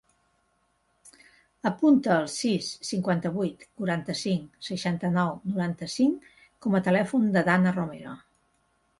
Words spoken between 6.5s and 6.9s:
com a